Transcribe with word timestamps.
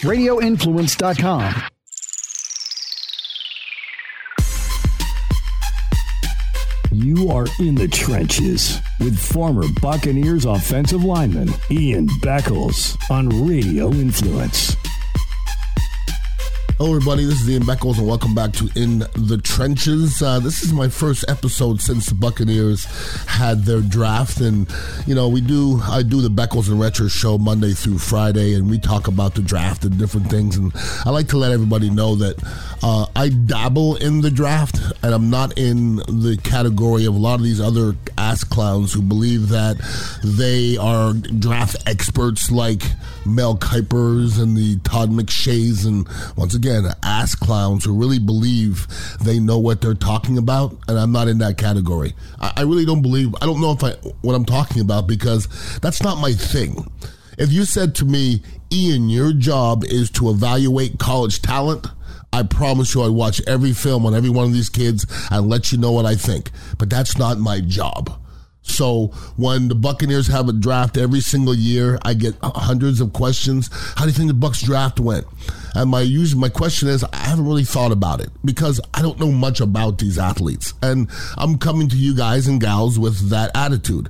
RadioInfluence.com. 0.00 1.62
You 6.92 7.28
are 7.30 7.46
in 7.58 7.74
the 7.74 7.88
trenches 7.88 8.80
with 9.00 9.18
former 9.18 9.64
Buccaneers 9.82 10.44
offensive 10.44 11.02
lineman 11.02 11.50
Ian 11.70 12.06
Beckles 12.22 12.96
on 13.10 13.28
Radio 13.46 13.90
Influence. 13.90 14.76
Hello, 16.76 16.90
everybody. 16.92 17.24
This 17.24 17.40
is 17.40 17.48
Ian 17.48 17.62
Beckles, 17.62 17.98
and 17.98 18.08
welcome 18.08 18.34
back 18.34 18.50
to 18.54 18.68
In 18.74 18.98
the 19.14 19.40
Trenches. 19.40 20.20
Uh, 20.20 20.40
this 20.40 20.64
is 20.64 20.72
my 20.72 20.88
first 20.88 21.24
episode 21.28 21.80
since 21.80 22.06
the 22.06 22.16
Buccaneers 22.16 22.84
had 23.26 23.62
their 23.62 23.80
draft, 23.80 24.40
and 24.40 24.68
you 25.06 25.14
know 25.14 25.28
we 25.28 25.40
do. 25.40 25.80
I 25.84 26.02
do 26.02 26.20
the 26.20 26.28
Beckles 26.28 26.68
and 26.68 26.80
Retro 26.80 27.06
show 27.06 27.38
Monday 27.38 27.74
through 27.74 27.98
Friday, 27.98 28.54
and 28.54 28.68
we 28.68 28.80
talk 28.80 29.06
about 29.06 29.36
the 29.36 29.42
draft 29.42 29.84
and 29.84 29.96
different 29.96 30.28
things. 30.28 30.56
And 30.56 30.72
I 31.04 31.10
like 31.10 31.28
to 31.28 31.36
let 31.36 31.52
everybody 31.52 31.90
know 31.90 32.16
that 32.16 32.42
uh, 32.82 33.06
I 33.14 33.28
dabble 33.28 33.94
in 33.96 34.20
the 34.20 34.30
draft, 34.32 34.76
and 35.04 35.14
I'm 35.14 35.30
not 35.30 35.56
in 35.56 35.98
the 35.98 36.36
category 36.42 37.04
of 37.04 37.14
a 37.14 37.18
lot 37.18 37.36
of 37.36 37.44
these 37.44 37.60
other 37.60 37.94
clowns 38.42 38.92
who 38.92 39.02
believe 39.02 39.50
that 39.50 39.76
they 40.24 40.76
are 40.76 41.12
draft 41.12 41.76
experts 41.86 42.50
like 42.50 42.82
Mel 43.26 43.56
Kipers 43.56 44.40
and 44.40 44.56
the 44.56 44.78
Todd 44.80 45.10
McShays, 45.10 45.86
and 45.86 46.08
once 46.36 46.54
again 46.54 46.86
ass 47.02 47.34
clowns 47.34 47.84
who 47.84 47.94
really 47.94 48.18
believe 48.18 48.86
they 49.20 49.38
know 49.38 49.58
what 49.58 49.80
they're 49.80 49.94
talking 49.94 50.38
about, 50.38 50.76
and 50.88 50.98
I'm 50.98 51.12
not 51.12 51.28
in 51.28 51.38
that 51.38 51.58
category. 51.58 52.14
I, 52.40 52.52
I 52.56 52.62
really 52.62 52.84
don't 52.84 53.02
believe. 53.02 53.34
I 53.40 53.46
don't 53.46 53.60
know 53.60 53.72
if 53.72 53.84
I 53.84 53.92
what 54.22 54.34
I'm 54.34 54.44
talking 54.44 54.82
about 54.82 55.06
because 55.06 55.48
that's 55.80 56.02
not 56.02 56.18
my 56.18 56.32
thing. 56.32 56.90
If 57.38 57.52
you 57.52 57.64
said 57.64 57.94
to 57.96 58.04
me, 58.04 58.42
Ian, 58.72 59.08
your 59.08 59.32
job 59.32 59.84
is 59.84 60.10
to 60.12 60.30
evaluate 60.30 60.98
college 60.98 61.42
talent. 61.42 61.86
I 62.32 62.42
promise 62.42 62.94
you 62.94 63.02
I'd 63.02 63.10
watch 63.10 63.40
every 63.46 63.72
film 63.72 64.06
on 64.06 64.14
every 64.14 64.30
one 64.30 64.46
of 64.46 64.52
these 64.52 64.68
kids 64.68 65.06
and 65.30 65.48
let 65.48 65.70
you 65.70 65.78
know 65.78 65.92
what 65.92 66.04
I 66.04 66.16
think. 66.16 66.50
But 66.78 66.90
that's 66.90 67.16
not 67.16 67.38
my 67.38 67.60
job. 67.60 68.20
So 68.66 69.08
when 69.36 69.68
the 69.68 69.74
Buccaneers 69.74 70.26
have 70.28 70.48
a 70.48 70.52
draft 70.52 70.96
every 70.96 71.20
single 71.20 71.54
year, 71.54 71.98
I 72.02 72.14
get 72.14 72.34
hundreds 72.42 73.00
of 73.00 73.12
questions. 73.12 73.68
How 73.94 74.04
do 74.04 74.06
you 74.06 74.16
think 74.16 74.28
the 74.28 74.34
Bucks 74.34 74.62
draft 74.62 74.98
went? 74.98 75.26
And 75.74 75.90
my 75.90 76.04
my 76.34 76.48
question 76.48 76.88
is, 76.88 77.04
I 77.04 77.16
haven't 77.16 77.46
really 77.46 77.64
thought 77.64 77.92
about 77.92 78.20
it 78.20 78.30
because 78.44 78.80
I 78.94 79.02
don't 79.02 79.20
know 79.20 79.30
much 79.30 79.60
about 79.60 79.98
these 79.98 80.18
athletes, 80.18 80.72
and 80.82 81.08
I'm 81.36 81.58
coming 81.58 81.88
to 81.90 81.96
you 81.96 82.16
guys 82.16 82.48
and 82.48 82.60
gals 82.60 82.98
with 82.98 83.28
that 83.30 83.50
attitude. 83.54 84.08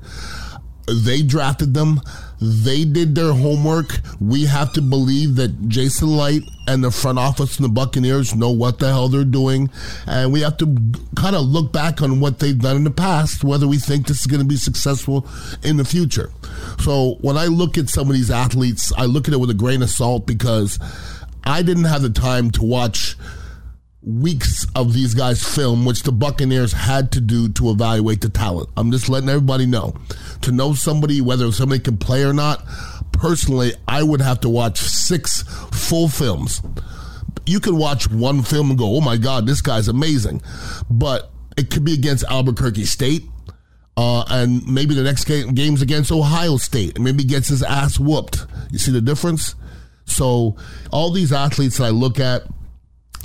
They 0.87 1.23
drafted 1.23 1.75
them. 1.75 2.01
They 2.45 2.85
did 2.85 3.15
their 3.15 3.33
homework. 3.33 4.01
We 4.21 4.45
have 4.45 4.73
to 4.75 4.83
believe 4.83 5.37
that 5.37 5.69
Jason 5.69 6.17
Licht 6.17 6.47
and 6.67 6.85
the 6.85 6.91
front 6.91 7.19
office 7.19 7.57
and 7.57 7.65
the 7.65 7.71
Buccaneers 7.71 8.35
know 8.35 8.51
what 8.51 8.79
the 8.79 8.89
hell 8.89 9.09
they're 9.09 9.25
doing. 9.25 9.71
And 10.07 10.31
we 10.31 10.43
have 10.43 10.59
to 10.59 10.67
kind 11.17 11.35
of 11.37 11.47
look 11.47 11.73
back 11.73 12.03
on 12.03 12.21
what 12.21 12.41
they've 12.41 12.59
done 12.59 12.77
in 12.77 12.85
the 12.85 12.91
past, 12.91 13.45
whether 13.45 13.67
we 13.67 13.79
think 13.79 14.07
this 14.07 14.21
is 14.21 14.27
going 14.27 14.43
to 14.43 14.47
be 14.47 14.57
successful 14.57 15.27
in 15.63 15.79
the 15.79 15.85
future. 15.85 16.31
So 16.81 17.17
when 17.23 17.39
I 17.39 17.47
look 17.47 17.79
at 17.79 17.89
some 17.89 18.09
of 18.09 18.15
these 18.15 18.31
athletes, 18.31 18.93
I 18.97 19.07
look 19.07 19.27
at 19.27 19.33
it 19.35 19.41
with 19.41 19.51
a 19.51 19.55
grain 19.55 19.83
of 19.83 19.89
salt 19.89 20.27
because 20.27 20.79
I 21.45 21.63
didn't 21.63 21.85
have 21.85 22.03
the 22.03 22.11
time 22.11 22.51
to 22.53 22.63
watch 22.63 23.17
weeks 24.07 24.67
of 24.75 24.93
these 24.93 25.15
guys 25.15 25.43
film, 25.43 25.85
which 25.85 26.03
the 26.03 26.13
Buccaneers 26.13 26.73
had 26.73 27.13
to 27.13 27.21
do 27.21 27.49
to 27.51 27.71
evaluate 27.71 28.21
the 28.21 28.29
talent. 28.29 28.69
I'm 28.77 28.91
just 28.91 29.09
letting 29.09 29.29
everybody 29.29 29.67
know. 29.67 29.95
To 30.43 30.53
know 30.53 30.75
somebody, 30.75 31.21
whether 31.21 31.51
somebody 31.53 31.81
can 31.81 31.97
play 31.97 32.23
or 32.23 32.33
not, 32.33 32.65
personally, 33.13 33.73
I 33.89 34.03
would 34.03 34.21
have 34.21 34.41
to 34.41 34.49
watch 34.49 34.79
six 34.79 35.43
full 35.73 36.09
films. 36.09 36.61
You 37.47 37.61
can 37.61 37.77
watch 37.77 38.11
one 38.11 38.43
film 38.43 38.71
and 38.71 38.79
go, 38.79 38.97
oh 38.97 39.01
my 39.01 39.17
God, 39.17 39.47
this 39.47 39.61
guy's 39.61 39.89
amazing. 39.89 40.43
But 40.91 41.31
it 41.57 41.71
could 41.71 41.85
be 41.85 41.95
against 41.95 42.25
Albuquerque 42.25 42.85
State. 42.85 43.25
Uh, 43.97 44.25
and 44.29 44.67
maybe 44.67 44.95
the 44.95 45.05
next 45.05 45.25
game, 45.25 45.55
game's 45.55 45.81
against 45.81 46.11
Ohio 46.11 46.57
State, 46.57 46.97
and 46.97 47.05
maybe 47.05 47.23
gets 47.23 47.49
his 47.49 47.63
ass 47.63 47.99
whooped. 47.99 48.45
You 48.73 48.79
see 48.79 48.91
the 48.91 49.01
difference? 49.01 49.55
So 50.05 50.57
all 50.91 51.13
these 51.13 51.33
athletes 51.33 51.79
that 51.79 51.85
I 51.85 51.91
look 51.91 52.19
at, 52.19 52.43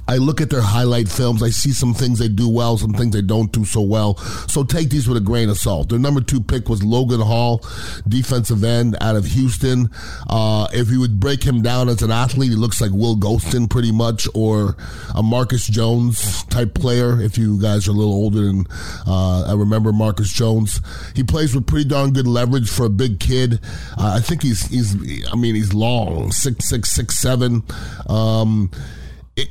I 0.10 0.18
look 0.18 0.42
at 0.42 0.50
their 0.50 0.62
highlight 0.62 1.08
films. 1.08 1.44
I 1.44 1.52
see 1.52 1.72
some 1.72 1.94
things 1.94 2.18
they 2.18 2.30
do 2.30 2.50
well, 2.50 2.80
some 2.80 2.94
things 2.94 3.14
they 3.14 3.22
don't 3.22 3.52
do 3.52 3.64
so 3.64 3.82
well. 3.82 4.18
So 4.48 4.64
take 4.64 4.90
these 4.90 5.08
with 5.08 5.18
a 5.18 5.22
grain 5.22 5.50
of 5.50 5.60
salt. 5.60 5.90
Their 5.90 6.00
number 6.00 6.20
two 6.20 6.42
pick 6.42 6.68
was 6.68 6.84
Logan 6.84 7.22
Hall, 7.22 7.64
defensive 8.08 8.64
end 8.64 8.98
out 9.02 9.16
of 9.16 9.26
Houston. 9.26 9.92
Uh, 10.28 10.68
if 10.74 10.90
you 10.90 11.00
would 11.00 11.20
break 11.20 11.44
him 11.44 11.62
down 11.62 11.90
as 11.90 12.02
an 12.02 12.10
athlete, 12.10 12.50
he 12.50 12.56
looks 12.56 12.82
like 12.82 12.90
Will 12.90 13.18
Gholston 13.18 13.70
pretty 13.70 13.92
much, 13.92 14.28
or 14.34 14.76
a 15.14 15.22
Marcus 15.22 15.68
Jones 15.68 16.44
type 16.46 16.74
player. 16.74 17.22
If 17.22 17.38
you 17.38 17.62
guys 17.62 17.88
are 17.88 17.92
a 17.92 17.94
little 17.94 18.14
older 18.14 18.50
and 18.50 18.68
uh, 19.06 19.44
I 19.44 19.54
remember 19.54 19.94
Marcus 19.94 20.34
Jones, 20.34 20.82
he 21.16 21.24
plays 21.24 21.54
with 21.54 21.68
pretty 21.68 21.88
darn 21.88 22.14
good 22.14 22.26
leverage 22.28 22.68
for 22.68 22.88
a 22.88 22.90
big 22.90 23.20
kid. 23.20 23.60
Uh, 23.96 24.14
I 24.18 24.22
think 24.22 24.42
he's 24.42 24.66
he's 24.66 24.96
I 25.32 25.36
mean 25.36 25.54
he's 25.54 25.76
long, 25.76 26.32
six 26.32 26.68
six 26.68 26.90
six 26.90 27.16
seven. 27.20 27.62
Um, 28.08 28.72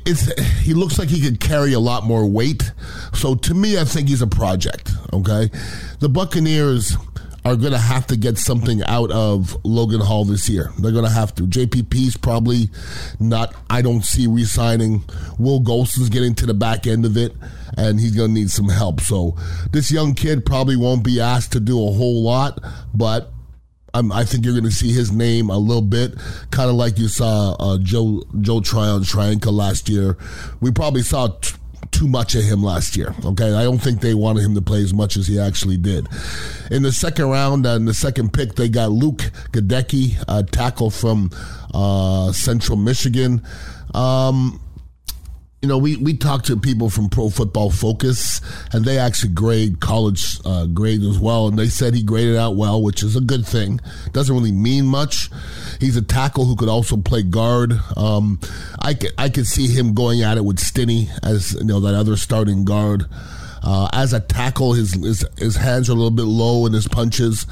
it's 0.05 0.31
he 0.61 0.73
looks 0.73 0.99
like 0.99 1.09
he 1.09 1.21
could 1.21 1.39
carry 1.39 1.73
a 1.73 1.79
lot 1.79 2.03
more 2.03 2.25
weight. 2.25 2.71
So 3.13 3.35
to 3.35 3.53
me, 3.53 3.79
I 3.79 3.83
think 3.83 4.09
he's 4.09 4.21
a 4.21 4.27
project. 4.27 4.91
Okay, 5.13 5.49
the 5.99 6.09
Buccaneers 6.09 6.95
are 7.45 7.55
going 7.55 7.71
to 7.71 7.79
have 7.79 8.05
to 8.07 8.17
get 8.17 8.37
something 8.37 8.83
out 8.83 9.11
of 9.11 9.57
Logan 9.63 10.01
Hall 10.01 10.25
this 10.25 10.49
year. 10.49 10.71
They're 10.77 10.91
going 10.91 11.05
to 11.05 11.11
have 11.11 11.33
to. 11.35 11.43
JPP's 11.43 12.17
probably 12.17 12.69
not. 13.19 13.55
I 13.69 13.81
don't 13.81 14.03
see 14.03 14.27
re-signing. 14.27 15.03
Will 15.37 15.61
Gholston's 15.61 16.09
getting 16.09 16.35
to 16.35 16.45
the 16.45 16.53
back 16.53 16.85
end 16.85 17.05
of 17.05 17.15
it, 17.17 17.33
and 17.77 17.99
he's 17.99 18.15
going 18.15 18.31
to 18.31 18.33
need 18.33 18.51
some 18.51 18.67
help. 18.67 18.99
So 19.01 19.37
this 19.71 19.91
young 19.91 20.15
kid 20.15 20.45
probably 20.45 20.75
won't 20.75 21.03
be 21.03 21.19
asked 21.19 21.53
to 21.53 21.59
do 21.59 21.75
a 21.75 21.91
whole 21.91 22.21
lot, 22.23 22.59
but 22.93 23.31
I'm, 23.93 24.11
i 24.11 24.23
think 24.23 24.45
you're 24.45 24.53
going 24.53 24.63
to 24.65 24.71
see 24.71 24.91
his 24.91 25.11
name 25.11 25.49
a 25.49 25.57
little 25.57 25.81
bit, 25.81 26.15
kind 26.51 26.69
of 26.69 26.75
like 26.75 26.97
you 26.97 27.07
saw 27.07 27.55
uh, 27.59 27.77
Joe 27.79 28.23
Joe 28.41 28.61
Tryon 28.61 29.01
Trianca 29.01 29.51
last 29.51 29.89
year. 29.89 30.17
We 30.61 30.71
probably 30.71 31.01
saw 31.01 31.27
t- 31.27 31.55
too 31.91 32.07
much 32.07 32.35
of 32.35 32.43
him 32.43 32.63
last 32.63 32.95
year. 32.95 33.13
Okay, 33.25 33.53
I 33.53 33.63
don't 33.63 33.79
think 33.79 34.01
they 34.01 34.13
wanted 34.13 34.43
him 34.43 34.55
to 34.55 34.61
play 34.61 34.81
as 34.81 34.93
much 34.93 35.17
as 35.17 35.27
he 35.27 35.39
actually 35.39 35.77
did. 35.77 36.07
In 36.71 36.83
the 36.83 36.91
second 36.91 37.29
round, 37.29 37.65
uh, 37.65 37.71
in 37.71 37.85
the 37.85 37.93
second 37.93 38.33
pick, 38.33 38.55
they 38.55 38.69
got 38.69 38.91
Luke 38.91 39.31
Goedeke, 39.51 40.23
a 40.27 40.43
tackle 40.43 40.89
from 40.91 41.31
uh, 41.73 42.31
Central 42.31 42.77
Michigan. 42.77 43.41
Um, 43.93 44.61
you 45.61 45.67
know, 45.67 45.77
we, 45.77 45.97
we 45.97 46.15
talked 46.15 46.45
to 46.45 46.55
people 46.57 46.89
from 46.89 47.09
Pro 47.09 47.29
Football 47.29 47.69
Focus, 47.69 48.39
and 48.71 48.85
they 48.85 48.97
actually 48.97 49.33
grade 49.33 49.81
college 49.81 50.39
uh, 50.45 50.65
grades 50.67 51.05
as 51.05 51.19
well, 51.19 51.47
and 51.47 51.59
they 51.59 51.67
said 51.67 51.93
he 51.93 52.01
graded 52.01 52.37
out 52.37 52.55
well, 52.55 52.81
which 52.81 53.03
is 53.03 53.17
a 53.17 53.21
good 53.21 53.45
thing. 53.45 53.81
Doesn't 54.13 54.33
really 54.33 54.53
mean 54.53 54.85
much. 54.85 55.29
He's 55.81 55.97
a 55.97 56.01
tackle 56.01 56.45
who 56.45 56.55
could 56.55 56.69
also 56.69 56.95
play 56.95 57.23
guard. 57.23 57.73
Um, 57.97 58.39
I 58.79 58.93
could, 58.93 59.11
I 59.17 59.27
could 59.27 59.47
see 59.47 59.67
him 59.67 59.93
going 59.93 60.21
at 60.21 60.37
it 60.37 60.45
with 60.45 60.59
Stinnie 60.59 61.09
as 61.23 61.53
you 61.53 61.65
know 61.65 61.81
that 61.81 61.93
other 61.93 62.15
starting 62.15 62.63
guard. 62.63 63.05
Uh, 63.63 63.89
as 63.93 64.13
a 64.13 64.19
tackle, 64.19 64.73
his, 64.73 64.93
his 64.93 65.25
his 65.37 65.55
hands 65.55 65.89
are 65.89 65.93
a 65.93 65.95
little 65.95 66.11
bit 66.11 66.23
low 66.23 66.65
in 66.65 66.73
his 66.73 66.87
punches. 66.87 67.45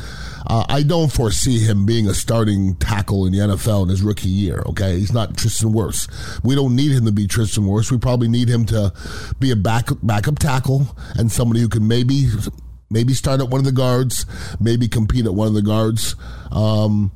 Uh, 0.49 0.65
I 0.69 0.83
don't 0.83 1.11
foresee 1.11 1.59
him 1.59 1.85
being 1.85 2.07
a 2.07 2.13
starting 2.13 2.75
tackle 2.75 3.25
in 3.25 3.33
the 3.33 3.39
NFL 3.39 3.83
in 3.83 3.89
his 3.89 4.01
rookie 4.01 4.29
year. 4.29 4.63
Okay, 4.67 4.97
he's 4.97 5.13
not 5.13 5.35
Tristan 5.35 5.73
Wirfs. 5.73 6.07
We 6.43 6.55
don't 6.55 6.75
need 6.75 6.93
him 6.93 7.05
to 7.05 7.11
be 7.11 7.27
Tristan 7.27 7.65
Wirfs. 7.65 7.91
We 7.91 7.97
probably 7.97 8.29
need 8.29 8.47
him 8.47 8.65
to 8.67 8.93
be 9.39 9.51
a 9.51 9.55
back 9.57 9.89
backup 10.01 10.39
tackle 10.39 10.95
and 11.15 11.31
somebody 11.31 11.59
who 11.59 11.67
can 11.67 11.87
maybe 11.87 12.27
maybe 12.89 13.13
start 13.13 13.41
at 13.41 13.49
one 13.49 13.59
of 13.59 13.65
the 13.65 13.71
guards, 13.73 14.25
maybe 14.59 14.87
compete 14.87 15.25
at 15.25 15.33
one 15.33 15.47
of 15.47 15.53
the 15.53 15.61
guards. 15.61 16.15
Um, 16.51 17.11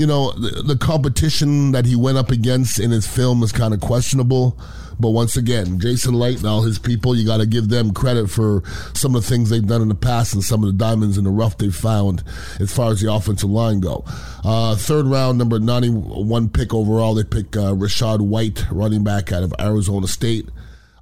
you 0.00 0.06
know, 0.06 0.32
the, 0.32 0.62
the, 0.62 0.78
competition 0.78 1.72
that 1.72 1.84
he 1.84 1.94
went 1.94 2.16
up 2.16 2.30
against 2.30 2.80
in 2.80 2.90
his 2.90 3.06
film 3.06 3.42
is 3.42 3.52
kind 3.52 3.74
of 3.74 3.82
questionable. 3.82 4.58
But 4.98 5.10
once 5.10 5.36
again, 5.36 5.78
Jason 5.78 6.14
Licht 6.14 6.38
and 6.38 6.46
all 6.46 6.62
his 6.62 6.78
people, 6.78 7.14
you 7.14 7.26
got 7.26 7.36
to 7.36 7.46
give 7.46 7.68
them 7.68 7.92
credit 7.92 8.30
for 8.30 8.62
some 8.94 9.14
of 9.14 9.20
the 9.20 9.28
things 9.28 9.50
they've 9.50 9.66
done 9.66 9.82
in 9.82 9.88
the 9.88 9.94
past 9.94 10.32
and 10.32 10.42
some 10.42 10.64
of 10.64 10.68
the 10.68 10.82
diamonds 10.82 11.18
in 11.18 11.24
the 11.24 11.30
rough 11.30 11.58
they've 11.58 11.76
found 11.76 12.24
as 12.60 12.74
far 12.74 12.90
as 12.90 13.02
the 13.02 13.12
offensive 13.12 13.50
line 13.50 13.80
go. 13.80 14.02
Uh, 14.42 14.74
third 14.74 15.04
round, 15.04 15.36
number 15.36 15.58
91 15.58 16.48
pick 16.48 16.72
overall, 16.72 17.12
they 17.12 17.22
pick 17.22 17.54
uh, 17.54 17.74
Rachaad 17.74 18.22
White, 18.22 18.64
running 18.70 19.04
back 19.04 19.32
out 19.32 19.42
of 19.42 19.52
Arizona 19.60 20.06
State. 20.06 20.48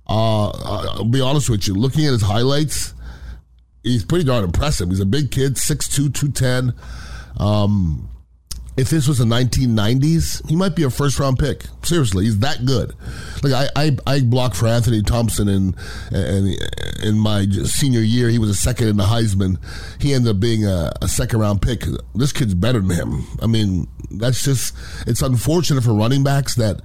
Uh, 0.08 0.48
I'll 0.48 1.04
be 1.04 1.20
honest 1.20 1.48
with 1.48 1.68
you, 1.68 1.74
looking 1.74 2.04
at 2.04 2.10
his 2.10 2.22
highlights, 2.22 2.94
he's 3.84 4.04
pretty 4.04 4.24
darn 4.24 4.42
impressive. 4.42 4.88
He's 4.88 4.98
a 4.98 5.06
big 5.06 5.30
kid, 5.30 5.54
6'2", 5.54 6.12
210. 6.12 6.74
Um, 7.36 8.08
if 8.78 8.90
this 8.90 9.08
was 9.08 9.18
the 9.18 9.24
1990s, 9.24 10.48
he 10.48 10.54
might 10.54 10.76
be 10.76 10.84
a 10.84 10.90
first 10.90 11.18
round 11.18 11.36
pick. 11.36 11.64
Seriously, 11.82 12.26
he's 12.26 12.38
that 12.38 12.64
good. 12.64 12.94
Like 13.42 13.52
I, 13.52 13.68
I, 13.74 13.96
I 14.06 14.20
blocked 14.20 14.54
for 14.54 14.68
Anthony 14.68 15.02
Thompson 15.02 15.48
in, 15.48 15.74
in, 16.12 16.54
in 17.02 17.18
my 17.18 17.44
senior 17.64 18.00
year. 18.00 18.28
He 18.28 18.38
was 18.38 18.50
a 18.50 18.54
second 18.54 18.86
in 18.86 18.96
the 18.96 19.04
Heisman. 19.04 19.58
He 20.00 20.14
ended 20.14 20.36
up 20.36 20.40
being 20.40 20.64
a, 20.64 20.92
a 21.02 21.08
second 21.08 21.40
round 21.40 21.60
pick. 21.60 21.82
This 22.14 22.32
kid's 22.32 22.54
better 22.54 22.80
than 22.80 22.90
him. 22.90 23.26
I 23.42 23.48
mean, 23.48 23.88
that's 24.12 24.44
just, 24.44 24.76
it's 25.08 25.22
unfortunate 25.22 25.82
for 25.82 25.92
running 25.92 26.22
backs 26.22 26.54
that, 26.54 26.80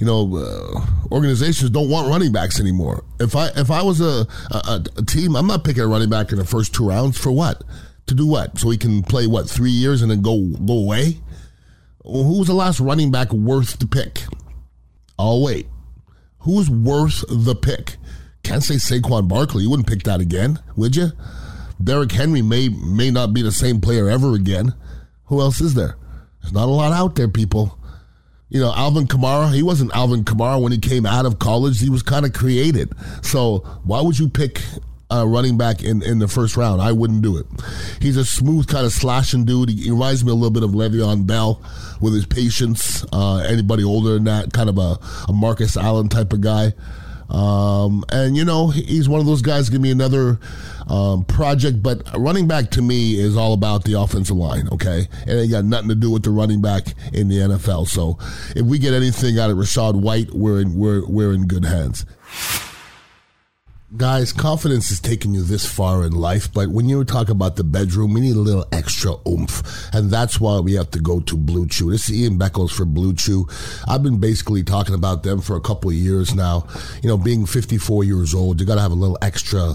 you 0.00 0.06
know, 0.06 0.36
uh, 0.36 1.14
organizations 1.14 1.70
don't 1.70 1.88
want 1.88 2.08
running 2.08 2.32
backs 2.32 2.58
anymore. 2.58 3.04
If 3.20 3.36
I 3.36 3.48
if 3.56 3.70
I 3.70 3.82
was 3.82 4.00
a, 4.00 4.26
a, 4.50 4.84
a 4.96 5.04
team, 5.04 5.36
I'm 5.36 5.46
not 5.46 5.62
picking 5.62 5.84
a 5.84 5.86
running 5.86 6.10
back 6.10 6.32
in 6.32 6.38
the 6.38 6.44
first 6.44 6.74
two 6.74 6.88
rounds 6.88 7.16
for 7.16 7.30
what? 7.30 7.62
To 8.06 8.14
do 8.14 8.26
what? 8.26 8.58
So 8.58 8.70
he 8.70 8.78
can 8.78 9.02
play 9.02 9.26
what 9.26 9.48
three 9.50 9.70
years 9.70 10.02
and 10.02 10.10
then 10.10 10.22
go 10.22 10.40
go 10.64 10.74
away? 10.74 11.18
Who 12.08 12.38
was 12.38 12.48
the 12.48 12.54
last 12.54 12.80
running 12.80 13.10
back 13.10 13.32
worth 13.32 13.78
the 13.78 13.86
pick? 13.86 14.22
Oh 15.18 15.44
wait, 15.44 15.68
who's 16.38 16.70
worth 16.70 17.22
the 17.28 17.54
pick? 17.54 17.96
Can't 18.42 18.62
say 18.62 18.76
Saquon 18.76 19.28
Barkley. 19.28 19.64
You 19.64 19.70
wouldn't 19.70 19.88
pick 19.88 20.04
that 20.04 20.20
again, 20.20 20.58
would 20.74 20.96
you? 20.96 21.08
Derrick 21.82 22.12
Henry 22.12 22.40
may 22.40 22.70
may 22.70 23.10
not 23.10 23.34
be 23.34 23.42
the 23.42 23.52
same 23.52 23.80
player 23.80 24.08
ever 24.08 24.34
again. 24.34 24.74
Who 25.26 25.40
else 25.40 25.60
is 25.60 25.74
there? 25.74 25.96
There's 26.40 26.54
not 26.54 26.68
a 26.68 26.70
lot 26.70 26.92
out 26.92 27.14
there, 27.14 27.28
people. 27.28 27.78
You 28.48 28.60
know, 28.60 28.72
Alvin 28.74 29.06
Kamara, 29.06 29.52
he 29.52 29.62
wasn't 29.62 29.94
Alvin 29.94 30.24
Kamara 30.24 30.62
when 30.62 30.72
he 30.72 30.78
came 30.78 31.04
out 31.04 31.26
of 31.26 31.38
college. 31.38 31.78
He 31.80 31.90
was 31.90 32.02
kind 32.02 32.24
of 32.24 32.32
created. 32.32 32.94
So 33.22 33.58
why 33.84 34.00
would 34.00 34.18
you 34.18 34.28
pick 34.28 34.62
a 35.10 35.26
running 35.26 35.56
back 35.56 35.82
in, 35.82 36.02
in 36.02 36.18
the 36.18 36.28
first 36.28 36.56
round? 36.56 36.80
I 36.80 36.92
wouldn't 36.92 37.22
do 37.22 37.36
it. 37.36 37.46
He's 38.00 38.16
a 38.16 38.24
smooth 38.24 38.66
kind 38.66 38.86
of 38.86 38.92
slashing 38.92 39.44
dude. 39.44 39.70
He, 39.70 39.84
he 39.84 39.90
reminds 39.90 40.24
me 40.24 40.30
a 40.30 40.34
little 40.34 40.50
bit 40.50 40.62
of 40.62 40.70
Le'Veon 40.70 41.26
Bell 41.26 41.62
with 42.00 42.14
his 42.14 42.26
patience. 42.26 43.04
Uh, 43.12 43.38
anybody 43.38 43.84
older 43.84 44.14
than 44.14 44.24
that, 44.24 44.52
kind 44.52 44.68
of 44.68 44.78
a, 44.78 44.98
a 45.28 45.32
Marcus 45.32 45.76
Allen 45.76 46.08
type 46.08 46.32
of 46.32 46.40
guy. 46.40 46.72
Um, 47.30 48.04
and 48.08 48.36
you 48.36 48.44
know, 48.44 48.68
he's 48.68 49.08
one 49.08 49.20
of 49.20 49.26
those 49.26 49.42
guys. 49.42 49.68
Give 49.68 49.80
me 49.80 49.90
another 49.90 50.38
um, 50.88 51.24
project, 51.24 51.82
but 51.82 52.02
running 52.16 52.48
back 52.48 52.70
to 52.72 52.82
me 52.82 53.18
is 53.18 53.36
all 53.36 53.52
about 53.52 53.84
the 53.84 54.00
offensive 54.00 54.36
line. 54.36 54.68
Okay, 54.72 55.08
and 55.26 55.38
it 55.38 55.48
got 55.48 55.64
nothing 55.64 55.88
to 55.88 55.94
do 55.94 56.10
with 56.10 56.22
the 56.22 56.30
running 56.30 56.62
back 56.62 56.94
in 57.12 57.28
the 57.28 57.36
NFL. 57.36 57.86
So 57.88 58.18
if 58.56 58.64
we 58.64 58.78
get 58.78 58.94
anything 58.94 59.38
out 59.38 59.50
of 59.50 59.58
Rachaad 59.58 60.00
White, 60.00 60.32
we're 60.32 60.60
in 60.60 60.74
we're 60.74 61.06
we're 61.06 61.32
in 61.32 61.46
good 61.46 61.64
hands. 61.64 62.06
Guys, 63.96 64.34
confidence 64.34 64.90
is 64.90 65.00
taking 65.00 65.32
you 65.32 65.42
this 65.42 65.64
far 65.64 66.04
in 66.04 66.12
life, 66.12 66.52
but 66.52 66.68
when 66.68 66.90
you 66.90 67.02
talk 67.04 67.30
about 67.30 67.56
the 67.56 67.64
bedroom, 67.64 68.12
we 68.12 68.20
need 68.20 68.36
a 68.36 68.38
little 68.38 68.66
extra 68.70 69.14
oomph. 69.26 69.62
And 69.94 70.10
that's 70.10 70.38
why 70.38 70.60
we 70.60 70.74
have 70.74 70.90
to 70.90 71.00
go 71.00 71.20
to 71.20 71.36
Blue 71.38 71.66
Chew. 71.66 71.90
This 71.90 72.10
is 72.10 72.20
Ian 72.20 72.38
Beckles 72.38 72.70
for 72.70 72.84
Blue 72.84 73.14
Chew. 73.14 73.48
I've 73.88 74.02
been 74.02 74.18
basically 74.18 74.62
talking 74.62 74.94
about 74.94 75.22
them 75.22 75.40
for 75.40 75.56
a 75.56 75.60
couple 75.62 75.88
of 75.88 75.96
years 75.96 76.34
now. 76.34 76.68
You 77.02 77.08
know, 77.08 77.16
being 77.16 77.46
54 77.46 78.04
years 78.04 78.34
old, 78.34 78.60
you 78.60 78.66
got 78.66 78.74
to 78.74 78.82
have 78.82 78.92
a 78.92 78.94
little 78.94 79.16
extra 79.22 79.74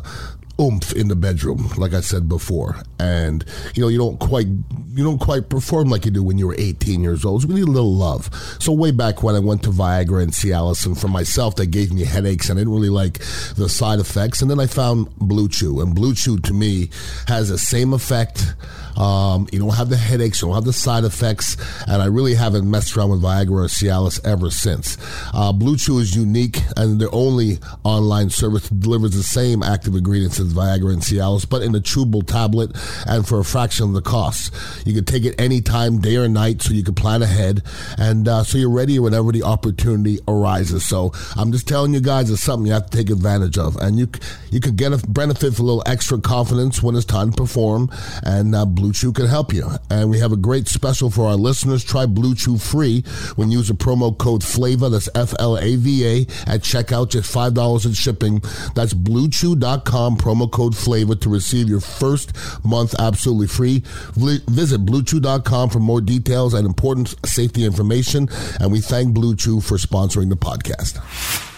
oomph 0.60 0.94
in 0.94 1.08
the 1.08 1.16
bedroom, 1.16 1.70
like 1.78 1.94
I 1.94 2.02
said 2.02 2.30
before. 2.30 2.78
And 3.00 3.44
you 3.76 3.82
know, 3.82 3.88
you 3.88 3.98
don't 3.98 4.20
quite 4.20 4.48
you 4.48 5.04
don't 5.04 5.20
quite 5.20 5.50
perform 5.50 5.90
like 5.90 6.06
you 6.06 6.12
do 6.12 6.24
when 6.24 6.38
you 6.38 6.48
were 6.48 6.56
18 6.58 7.02
years 7.02 7.26
old. 7.26 7.42
So 7.42 7.48
we 7.48 7.56
need 7.56 7.68
a 7.68 7.72
little 7.72 7.96
love. 7.96 8.30
So 8.60 8.72
way 8.72 8.92
back 8.92 9.24
when 9.24 9.36
I 9.36 9.40
went 9.40 9.64
to 9.64 9.70
Viagra 9.70 10.22
and 10.22 10.32
Cialis, 10.32 10.86
and 10.86 10.98
for 10.98 11.08
myself, 11.08 11.56
that 11.56 11.68
gave 11.68 11.92
me 11.92 12.04
headaches, 12.04 12.50
and 12.50 12.60
I 12.60 12.62
didn't 12.62 12.74
really 12.74 12.90
like 12.90 13.20
the 13.56 13.68
side 13.70 14.00
effects. 14.00 14.42
And 14.42 14.52
then 14.52 14.60
I 14.60 14.68
found 14.68 15.16
Blue 15.18 15.50
Chew, 15.50 15.82
and 15.82 15.96
Blue 15.96 16.14
Chew 16.14 16.38
to 16.40 16.54
me 16.54 16.90
has 17.28 17.50
the 17.50 17.58
same 17.58 17.94
effect. 17.94 18.54
Um, 18.98 19.48
you 19.52 19.60
don't 19.60 19.76
have 19.76 19.90
the 19.90 19.98
headaches, 19.98 20.42
you 20.42 20.48
don't 20.48 20.56
have 20.56 20.66
the 20.66 20.74
side 20.74 21.04
effects, 21.04 21.58
and 21.88 22.02
I 22.02 22.06
really 22.06 22.36
haven't 22.36 22.70
messed 22.70 22.96
around 22.96 23.10
with 23.10 23.22
Viagra 23.22 23.52
or 23.52 23.68
Cialis 23.68 24.24
ever 24.26 24.50
since. 24.50 24.98
Uh, 25.34 25.52
Blue 25.52 25.78
Chew 25.78 26.00
is 26.00 26.16
unique, 26.16 26.60
and 26.78 27.00
their 27.00 27.14
only 27.14 27.60
online 27.84 28.30
service 28.30 28.70
delivers 28.70 29.12
the 29.12 29.24
same 29.24 29.64
active 29.64 29.96
ingredients 29.96 30.40
as 30.40 30.54
Viagra 30.54 30.94
and 30.94 31.02
Cialis, 31.02 31.48
but 31.50 31.62
in 31.62 31.76
a 31.76 31.80
chewable 31.80 32.26
tablet 32.26 32.72
and 33.08 33.28
for 33.28 33.40
a 33.40 33.46
fraction 33.46 33.88
of 33.88 33.94
the 33.94 34.02
cost. 34.02 34.54
You 34.86 34.94
can 34.94 35.06
take 35.06 35.26
it 35.26 35.40
anytime, 35.40 36.00
day 36.00 36.18
or 36.18 36.28
night, 36.28 36.62
so 36.62 36.74
you 36.74 36.84
can 36.84 36.96
plan 36.96 37.22
ahead, 37.22 37.64
and 37.98 38.28
uh, 38.28 38.44
so 38.44 38.58
you're 38.58 38.70
ready 38.70 39.00
whenever 39.00 39.32
the 39.32 39.44
opportunity 39.44 40.20
arises. 40.28 40.86
So 40.86 41.12
I'm 41.36 41.52
just 41.52 41.68
telling 41.68 41.94
you 41.94 42.02
guys, 42.02 42.30
it's 42.30 42.42
something 42.42 42.68
you 42.68 42.74
have 42.74 42.90
to 42.90 42.98
take 42.98 43.10
advantage 43.10 43.58
of, 43.58 43.76
and 43.78 43.98
you 43.98 44.08
you 44.52 44.60
could 44.60 44.76
get 44.76 44.94
a 44.94 44.98
benefit 45.08 45.56
for 45.56 45.62
a 45.62 45.66
little 45.66 45.84
extra 45.86 46.20
confidence 46.20 46.84
when 46.84 46.96
it's 46.96 47.06
time 47.06 47.32
to 47.32 47.38
perform, 47.38 47.90
and 48.24 48.56
uh, 48.56 48.66
Blue 48.66 48.83
Chew 48.92 49.14
can 49.14 49.28
help 49.28 49.54
you. 49.54 49.70
And 49.90 50.10
we 50.10 50.20
have 50.20 50.32
a 50.32 50.38
great 50.38 50.68
special 50.68 51.10
for 51.10 51.28
our 51.28 51.36
listeners. 51.36 51.84
Try 51.84 52.06
Blue 52.06 52.36
Chew 52.36 52.58
free 52.58 53.04
when 53.36 53.52
you 53.52 53.60
use 53.60 53.70
a 53.70 53.74
promo 53.74 54.18
code 54.18 54.42
FLAVA, 54.42 54.92
that's 54.92 55.10
F 55.16 55.34
L 55.40 55.58
A 55.58 55.76
V 55.76 56.06
A, 56.06 56.22
at 56.50 56.62
checkout, 56.62 57.10
just 57.10 57.34
$5 57.34 57.86
in 57.86 57.94
shipping. 57.94 58.40
That's 58.76 58.94
bluechew.com, 58.94 60.18
promo 60.18 60.52
code 60.52 60.74
FLAVA 60.74 61.22
to 61.22 61.30
receive 61.30 61.70
your 61.70 61.82
first 61.82 62.34
month 62.66 62.96
absolutely 63.00 63.48
free. 63.48 63.84
Visit 64.16 64.86
bluechew.com 64.86 65.70
for 65.70 65.80
more 65.80 66.02
details 66.02 66.54
and 66.54 66.66
important 66.66 67.16
safety 67.26 67.64
information. 67.64 68.28
And 68.60 68.72
we 68.72 68.82
thank 68.82 69.14
Blue 69.14 69.36
Chew 69.36 69.62
for 69.62 69.78
sponsoring 69.78 70.30
the 70.30 70.36
podcast. 70.36 71.53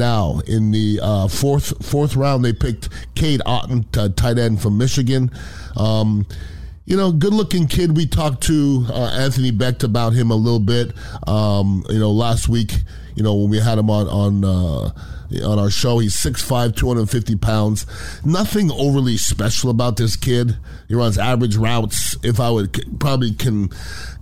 Now, 0.00 0.38
in 0.46 0.70
the 0.70 1.00
uh, 1.02 1.26
fourth 1.26 1.84
fourth 1.84 2.14
round, 2.14 2.44
they 2.44 2.52
picked 2.52 2.88
Cade 3.16 3.40
Otton, 3.44 3.86
uh, 3.98 4.08
tight 4.10 4.38
end 4.38 4.62
from 4.62 4.78
Michigan. 4.78 5.32
Um, 5.76 6.26
you 6.84 6.96
know, 6.96 7.10
good 7.10 7.34
looking 7.34 7.66
kid. 7.66 7.96
We 7.96 8.06
talked 8.06 8.44
to 8.44 8.86
uh, 8.88 9.10
Anthony 9.12 9.50
Becht 9.50 9.82
about 9.82 10.12
him 10.12 10.30
a 10.30 10.36
little 10.36 10.60
bit. 10.60 10.92
Um, 11.26 11.84
you 11.90 11.98
know, 11.98 12.12
last 12.12 12.48
week, 12.48 12.72
you 13.16 13.24
know, 13.24 13.34
when 13.34 13.50
we 13.50 13.58
had 13.58 13.78
him 13.78 13.90
on 13.90 14.06
on 14.06 14.44
uh, 14.44 14.92
on 15.44 15.58
our 15.58 15.70
show, 15.70 15.98
he's 15.98 16.14
6'5", 16.14 16.76
250 16.76 17.34
pounds. 17.36 17.84
Nothing 18.24 18.70
overly 18.70 19.16
special 19.16 19.70
about 19.70 19.96
this 19.96 20.14
kid. 20.14 20.56
He 20.86 20.94
runs 20.94 21.18
average 21.18 21.56
routes. 21.56 22.16
If 22.22 22.38
I 22.38 22.50
would 22.50 22.76
c- 22.76 22.84
probably 23.00 23.32
can 23.34 23.70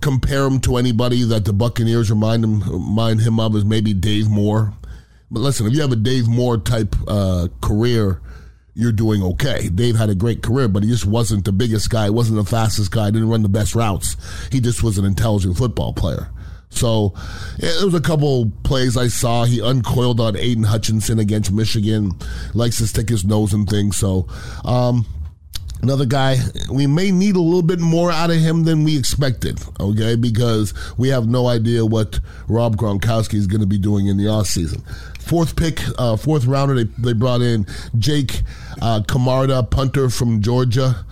compare 0.01 0.45
him 0.45 0.61
to 0.61 0.77
anybody 0.77 1.21
that 1.25 1.45
the 1.45 1.53
Buccaneers 1.53 2.09
remind 2.09 2.43
him 2.43 2.61
remind 2.61 3.21
him 3.21 3.39
of 3.39 3.55
is 3.55 3.65
maybe 3.65 3.93
Dave 3.93 4.31
Moore. 4.31 4.73
But 5.31 5.41
listen, 5.41 5.67
if 5.67 5.73
you 5.73 5.81
have 5.81 5.91
a 5.91 5.95
Dave 5.95 6.27
Moore 6.27 6.57
type 6.57 6.95
uh, 7.07 7.47
career, 7.61 8.21
you're 8.73 8.91
doing 8.91 9.21
okay. 9.21 9.69
Dave 9.69 9.95
had 9.95 10.09
a 10.09 10.15
great 10.15 10.41
career, 10.41 10.67
but 10.67 10.83
he 10.83 10.89
just 10.89 11.05
wasn't 11.05 11.45
the 11.45 11.51
biggest 11.51 11.89
guy, 11.89 12.09
wasn't 12.09 12.37
the 12.37 12.49
fastest 12.49 12.91
guy, 12.91 13.11
didn't 13.11 13.29
run 13.29 13.41
the 13.41 13.49
best 13.49 13.75
routes. 13.75 14.15
He 14.51 14.59
just 14.59 14.83
was 14.83 14.97
an 14.97 15.05
intelligent 15.05 15.57
football 15.57 15.93
player. 15.93 16.29
So 16.69 17.13
yeah, 17.57 17.73
there 17.77 17.85
was 17.85 17.95
a 17.95 18.01
couple 18.01 18.51
plays 18.63 18.95
I 18.95 19.07
saw. 19.07 19.43
He 19.43 19.61
uncoiled 19.61 20.19
on 20.19 20.37
Aidan 20.37 20.63
Hutchinson 20.63 21.19
against 21.19 21.51
Michigan. 21.51 22.11
Likes 22.53 22.77
to 22.77 22.87
stick 22.87 23.09
his 23.09 23.25
nose 23.25 23.53
in 23.53 23.65
things. 23.65 23.97
So 23.97 24.27
um, 24.63 25.05
Another 25.81 26.05
guy, 26.05 26.37
we 26.69 26.87
may 26.87 27.09
need 27.09 27.35
a 27.35 27.41
little 27.41 27.61
bit 27.61 27.79
more 27.79 28.11
out 28.11 28.29
of 28.29 28.37
him 28.37 28.63
than 28.65 28.83
we 28.83 28.97
expected, 28.97 29.61
okay? 29.79 30.15
Because 30.15 30.73
we 30.97 31.07
have 31.07 31.27
no 31.27 31.47
idea 31.47 31.85
what 31.85 32.19
Rob 32.49 32.75
Gronkowski 32.75 33.35
is 33.35 33.47
going 33.47 33.61
to 33.61 33.67
be 33.67 33.77
doing 33.77 34.07
in 34.07 34.17
the 34.17 34.25
offseason. 34.25 34.83
Fourth 35.19 35.55
pick, 35.55 35.79
uh, 35.97 36.17
fourth 36.17 36.45
rounder, 36.45 36.75
they, 36.75 36.83
they 36.97 37.13
brought 37.13 37.41
in 37.41 37.65
Jake 37.97 38.41
uh, 38.81 39.01
Camarda, 39.07 39.63
punter 39.63 40.09
from 40.09 40.41
Georgia. 40.41 41.05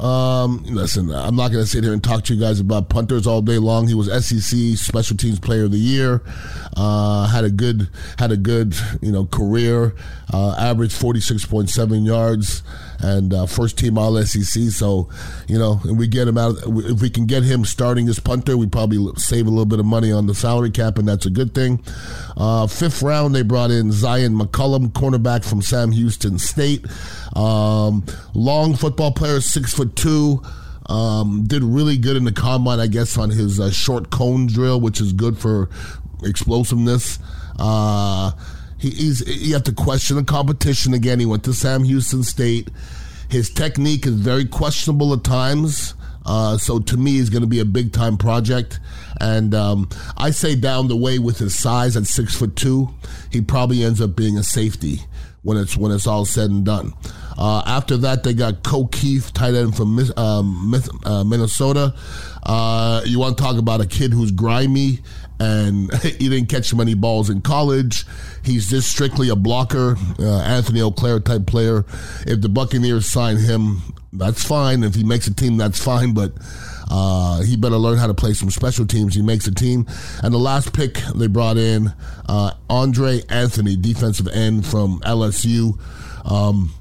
Um, 0.00 0.62
listen, 0.64 1.12
I'm 1.12 1.36
not 1.36 1.52
going 1.52 1.62
to 1.62 1.70
sit 1.70 1.84
here 1.84 1.92
and 1.92 2.02
talk 2.02 2.24
to 2.24 2.34
you 2.34 2.40
guys 2.40 2.58
about 2.58 2.88
punters 2.88 3.26
all 3.26 3.42
day 3.42 3.58
long. 3.58 3.86
He 3.86 3.94
was 3.94 4.06
SEC 4.24 4.78
Special 4.78 5.14
Teams 5.14 5.38
Player 5.38 5.64
of 5.64 5.72
the 5.72 5.78
Year. 5.78 6.22
Uh, 6.74 7.26
had 7.26 7.44
a 7.44 7.50
good 7.50 7.88
had 8.18 8.32
a 8.32 8.36
good 8.38 8.74
you 9.02 9.12
know 9.12 9.26
career. 9.26 9.94
Uh, 10.32 10.54
averaged 10.58 10.92
46.7 10.92 12.06
yards 12.06 12.62
and 13.00 13.34
uh, 13.34 13.46
first 13.46 13.76
team 13.78 13.98
All 13.98 14.16
SEC. 14.22 14.62
So 14.70 15.08
you 15.46 15.58
know, 15.58 15.80
we 15.84 16.06
get 16.06 16.28
him 16.28 16.38
out, 16.38 16.56
if 16.64 17.02
we 17.02 17.10
can 17.10 17.26
get 17.26 17.42
him 17.42 17.64
starting 17.64 18.08
as 18.08 18.20
punter, 18.20 18.56
we 18.56 18.66
probably 18.66 19.12
save 19.16 19.46
a 19.46 19.50
little 19.50 19.66
bit 19.66 19.80
of 19.80 19.86
money 19.86 20.12
on 20.12 20.26
the 20.26 20.34
salary 20.34 20.70
cap, 20.70 20.98
and 20.98 21.06
that's 21.08 21.26
a 21.26 21.30
good 21.30 21.54
thing. 21.54 21.82
Uh, 22.36 22.66
fifth 22.66 23.02
round, 23.02 23.34
they 23.34 23.42
brought 23.42 23.70
in 23.70 23.90
Zyon 23.90 24.40
McCollum, 24.40 24.88
cornerback 24.92 25.44
from 25.44 25.60
Sam 25.62 25.92
Houston 25.92 26.38
State. 26.38 26.86
Um, 27.34 28.04
long 28.34 28.74
football 28.74 29.12
player, 29.12 29.40
six 29.40 29.72
foot 29.72 29.96
two. 29.96 30.42
Um, 30.86 31.44
did 31.46 31.62
really 31.62 31.96
good 31.96 32.16
in 32.16 32.24
the 32.24 32.32
combine, 32.32 32.80
I 32.80 32.88
guess, 32.88 33.16
on 33.16 33.30
his 33.30 33.60
uh, 33.60 33.70
short 33.70 34.10
cone 34.10 34.48
drill, 34.48 34.80
which 34.80 35.00
is 35.00 35.12
good 35.12 35.38
for 35.38 35.70
explosiveness. 36.24 37.20
Uh, 37.58 38.32
he, 38.78 38.90
he's 38.90 39.20
you 39.26 39.54
have 39.54 39.64
to 39.64 39.72
question 39.72 40.16
the 40.16 40.24
competition 40.24 40.92
again. 40.92 41.20
He 41.20 41.26
went 41.26 41.44
to 41.44 41.52
Sam 41.52 41.84
Houston 41.84 42.24
State. 42.24 42.70
His 43.28 43.50
technique 43.50 44.06
is 44.06 44.14
very 44.14 44.44
questionable 44.44 45.12
at 45.12 45.22
times. 45.22 45.94
Uh, 46.26 46.58
so 46.58 46.78
to 46.80 46.96
me, 46.96 47.12
he's 47.12 47.30
going 47.30 47.42
to 47.42 47.48
be 47.48 47.60
a 47.60 47.64
big 47.64 47.92
time 47.92 48.16
project. 48.16 48.80
And 49.20 49.54
um, 49.54 49.88
I 50.16 50.30
say 50.30 50.54
down 50.56 50.88
the 50.88 50.96
way 50.96 51.18
with 51.18 51.38
his 51.38 51.58
size 51.58 51.96
at 51.96 52.06
six 52.06 52.34
foot 52.34 52.56
two, 52.56 52.88
he 53.30 53.40
probably 53.40 53.84
ends 53.84 54.00
up 54.00 54.16
being 54.16 54.36
a 54.36 54.42
safety 54.42 55.00
when 55.42 55.56
it's 55.56 55.76
when 55.76 55.92
it's 55.92 56.06
all 56.06 56.24
said 56.24 56.50
and 56.50 56.64
done. 56.64 56.92
Uh, 57.40 57.62
after 57.64 57.96
that, 57.96 58.22
they 58.22 58.34
got 58.34 58.62
Ko 58.62 58.84
Kieft, 58.84 59.32
tight 59.32 59.54
end 59.54 59.74
from 59.74 59.98
um, 60.18 60.74
uh, 61.04 61.24
Minnesota. 61.24 61.94
Uh, 62.42 63.00
you 63.06 63.18
want 63.18 63.38
to 63.38 63.42
talk 63.42 63.56
about 63.56 63.80
a 63.80 63.86
kid 63.86 64.12
who's 64.12 64.30
grimy 64.30 65.00
and 65.40 65.92
he 66.02 66.28
didn't 66.28 66.48
catch 66.48 66.72
many 66.74 66.94
balls 66.94 67.30
in 67.30 67.40
college. 67.40 68.04
He's 68.44 68.68
just 68.68 68.90
strictly 68.90 69.30
a 69.30 69.36
blocker, 69.36 69.96
uh, 70.18 70.40
Antony 70.42 70.80
Auclair 70.80 71.18
type 71.24 71.46
player. 71.46 71.86
If 72.26 72.42
the 72.42 72.50
Buccaneers 72.50 73.06
sign 73.06 73.38
him, 73.38 73.94
that's 74.12 74.44
fine. 74.44 74.84
If 74.84 74.94
he 74.94 75.02
makes 75.02 75.26
a 75.26 75.34
team, 75.34 75.56
that's 75.56 75.82
fine. 75.82 76.12
But 76.12 76.32
uh, 76.90 77.40
he 77.42 77.56
better 77.56 77.76
learn 77.76 77.96
how 77.96 78.06
to 78.06 78.14
play 78.14 78.34
some 78.34 78.50
special 78.50 78.86
teams. 78.86 79.14
He 79.14 79.22
makes 79.22 79.46
a 79.46 79.54
team. 79.54 79.86
And 80.22 80.34
the 80.34 80.38
last 80.38 80.74
pick 80.74 80.94
they 81.14 81.26
brought 81.26 81.56
in, 81.56 81.92
uh, 82.28 82.52
Andre 82.68 83.22
Anthony, 83.30 83.76
defensive 83.76 84.28
end 84.28 84.66
from 84.66 85.00
LSU. 85.00 85.78
Um, 86.30 86.74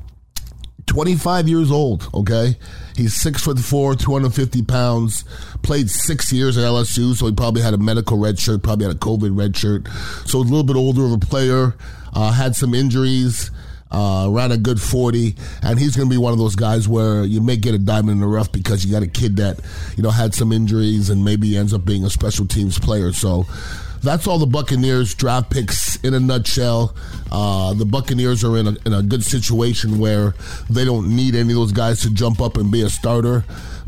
25 0.99 1.47
years 1.47 1.71
old, 1.71 2.09
okay? 2.13 2.57
He's 2.93 3.13
six 3.13 3.41
foot 3.41 3.57
four, 3.57 3.95
250 3.95 4.63
pounds, 4.63 5.23
played 5.63 5.89
six 5.89 6.33
years 6.33 6.57
at 6.57 6.65
LSU, 6.65 7.15
so 7.15 7.27
he 7.27 7.31
probably 7.31 7.61
had 7.61 7.73
a 7.73 7.77
medical 7.77 8.17
red 8.17 8.37
shirt, 8.37 8.63
probably 8.63 8.85
had 8.85 8.97
a 8.97 8.99
COVID 8.99 9.29
red 9.31 9.55
shirt. 9.55 9.87
So 10.25 10.39
a 10.39 10.41
little 10.41 10.65
bit 10.65 10.75
older 10.75 11.05
of 11.05 11.13
a 11.13 11.17
player, 11.17 11.77
uh, 12.11 12.33
had 12.33 12.53
some 12.53 12.73
injuries. 12.73 13.49
Uh, 13.91 14.27
ran 14.29 14.51
a 14.51 14.57
good 14.57 14.79
40, 14.79 15.35
and 15.63 15.79
he's 15.79 15.95
going 15.95 16.07
to 16.07 16.13
be 16.13 16.17
one 16.19 16.31
of 16.31 16.37
those 16.37 16.55
guys 16.55 16.87
where 16.87 17.23
you 17.23 17.41
may 17.41 17.57
get 17.57 17.73
a 17.73 17.79
diamond 17.79 18.11
in 18.11 18.19
the 18.19 18.27
rough 18.27 18.51
because 18.51 18.85
you 18.85 18.91
got 18.91 19.01
a 19.01 19.07
kid 19.07 19.37
that, 19.37 19.59
you 19.97 20.03
know, 20.03 20.11
had 20.11 20.35
some 20.35 20.51
injuries 20.51 21.09
and 21.09 21.25
maybe 21.25 21.57
ends 21.57 21.73
up 21.73 21.85
being 21.85 22.05
a 22.05 22.09
special 22.11 22.45
teams 22.45 22.77
player. 22.77 23.11
So, 23.11 23.47
that's 24.01 24.27
all 24.27 24.37
the 24.37 24.47
Buccaneers 24.47 25.13
draft 25.13 25.49
picks 25.51 25.95
in 25.97 26.13
a 26.13 26.19
nutshell. 26.19 26.95
Uh, 27.31 27.73
the 27.73 27.85
Buccaneers 27.85 28.43
are 28.43 28.57
in 28.57 28.67
a, 28.67 28.75
in 28.85 28.93
a 28.93 29.01
good 29.01 29.23
situation 29.23 29.99
where 29.99 30.33
they 30.69 30.85
don't 30.85 31.15
need 31.15 31.35
any 31.35 31.51
of 31.51 31.55
those 31.59 31.71
guys 31.71 32.01
to 32.01 32.13
jump 32.13 32.41
up 32.41 32.57
and 32.57 32.71
be 32.71 32.81
a 32.81 32.89
starter. 32.89 33.43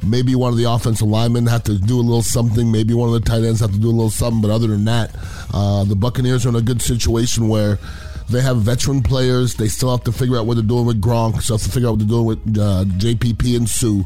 Maybe 0.05 0.33
one 0.35 0.51
of 0.51 0.57
the 0.57 0.69
offensive 0.69 1.07
linemen 1.07 1.45
have 1.47 1.63
to 1.65 1.77
do 1.77 1.99
a 1.99 2.01
little 2.01 2.23
something. 2.23 2.71
Maybe 2.71 2.93
one 2.93 3.13
of 3.13 3.13
the 3.13 3.29
tight 3.29 3.43
ends 3.43 3.59
have 3.59 3.71
to 3.71 3.79
do 3.79 3.89
a 3.89 3.91
little 3.91 4.09
something. 4.09 4.41
But 4.41 4.51
other 4.51 4.67
than 4.67 4.85
that, 4.85 5.15
uh, 5.53 5.83
the 5.83 5.95
Buccaneers 5.95 6.45
are 6.45 6.49
in 6.49 6.55
a 6.55 6.61
good 6.61 6.81
situation 6.81 7.47
where 7.47 7.77
they 8.29 8.41
have 8.41 8.57
veteran 8.57 9.03
players. 9.03 9.55
They 9.55 9.67
still 9.67 9.91
have 9.91 10.03
to 10.05 10.11
figure 10.11 10.37
out 10.37 10.45
what 10.45 10.55
they're 10.55 10.63
doing 10.63 10.85
with 10.85 11.01
Gronk. 11.01 11.41
Still 11.41 11.57
have 11.57 11.65
to 11.65 11.71
figure 11.71 11.89
out 11.89 11.91
what 11.91 11.99
they're 11.99 12.07
doing 12.07 12.25
with 12.25 12.39
uh, 12.57 12.85
JPP 12.97 13.55
and 13.55 13.69
Suh. 13.69 14.03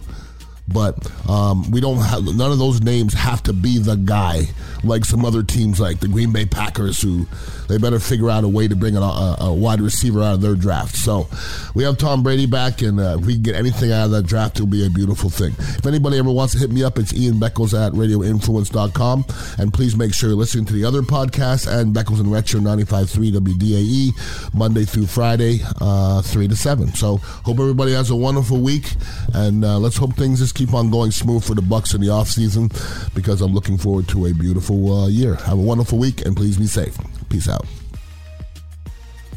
But 0.67 0.97
um, 1.29 1.69
we 1.69 1.79
don't 1.79 1.97
have 1.99 2.23
none 2.23 2.51
of 2.51 2.57
those 2.57 2.81
names 2.81 3.13
have 3.13 3.43
to 3.43 3.53
be 3.53 3.77
the 3.77 3.95
guy 3.95 4.47
like 4.83 5.05
some 5.05 5.23
other 5.23 5.43
teams 5.43 5.79
like 5.79 5.99
the 5.99 6.07
Green 6.07 6.31
Bay 6.31 6.45
Packers 6.45 7.01
who 7.01 7.27
they 7.67 7.77
better 7.77 7.99
figure 7.99 8.29
out 8.29 8.43
a 8.43 8.47
way 8.47 8.67
to 8.67 8.75
bring 8.75 8.95
a, 8.95 8.99
a, 9.01 9.53
wide 9.53 9.81
receiver 9.81 10.21
out 10.21 10.35
of 10.35 10.41
their 10.41 10.55
draft. 10.55 10.95
So 10.95 11.27
we 11.73 11.83
have 11.83 11.97
Tom 11.97 12.23
Brady 12.23 12.45
back, 12.45 12.81
and 12.81 12.99
uh, 12.99 13.17
if 13.19 13.25
we 13.25 13.33
can 13.33 13.43
get 13.43 13.55
anything 13.55 13.91
out 13.91 14.05
of 14.05 14.11
that 14.11 14.25
draft, 14.25 14.57
it'll 14.57 14.67
be 14.67 14.85
a 14.85 14.89
beautiful 14.89 15.29
thing. 15.29 15.53
If 15.57 15.85
anybody 15.85 16.17
ever 16.17 16.31
wants 16.31 16.53
to 16.53 16.59
hit 16.59 16.71
me 16.71 16.83
up, 16.83 16.97
it's 16.97 17.13
Ian 17.13 17.35
Beckles 17.35 17.73
at 17.73 17.93
radioinfluence.com. 17.93 19.25
And 19.57 19.73
please 19.73 19.95
make 19.95 20.13
sure 20.13 20.29
you're 20.29 20.37
listening 20.37 20.65
to 20.65 20.73
the 20.73 20.85
other 20.85 21.01
podcasts 21.01 21.67
and 21.67 21.95
Beckles 21.95 22.19
and 22.19 22.31
Retro 22.31 22.59
95.3 22.59 23.31
WDAE 23.31 24.53
Monday 24.53 24.85
through 24.85 25.07
Friday, 25.07 25.59
uh, 25.81 26.21
3 26.21 26.47
to 26.47 26.55
7. 26.55 26.93
So 26.93 27.17
hope 27.17 27.59
everybody 27.59 27.93
has 27.93 28.09
a 28.09 28.15
wonderful 28.15 28.61
week, 28.61 28.93
and 29.33 29.63
uh, 29.63 29.77
let's 29.79 29.97
hope 29.97 30.15
things 30.15 30.39
just 30.39 30.55
keep 30.55 30.73
on 30.73 30.89
going 30.89 31.11
smooth 31.11 31.43
for 31.43 31.55
the 31.55 31.61
Bucks 31.61 31.93
in 31.93 32.01
the 32.01 32.09
off 32.09 32.27
season 32.29 32.69
because 33.13 33.41
I'm 33.41 33.53
looking 33.53 33.77
forward 33.77 34.07
to 34.09 34.27
a 34.27 34.33
beautiful 34.33 35.03
uh, 35.03 35.07
year. 35.07 35.35
Have 35.35 35.57
a 35.57 35.61
wonderful 35.61 35.97
week, 35.97 36.25
and 36.25 36.35
please 36.35 36.57
be 36.57 36.67
safe. 36.67 36.97
Peace 37.35 37.49
out. 37.49 37.65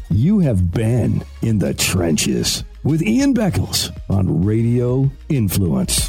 You 0.09 0.39
have 0.39 0.71
been 0.71 1.21
in 1.41 1.59
the 1.59 1.73
trenches 1.73 2.63
with 2.85 3.01
Ian 3.01 3.33
Beckles 3.33 3.91
on 4.09 4.41
Radio 4.45 5.11
Influence. 5.27 6.08